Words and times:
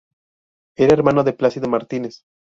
Era 0.75 0.93
hermano 0.95 1.23
de 1.23 1.31
Plácido 1.33 1.69
Martínez. 1.69 2.23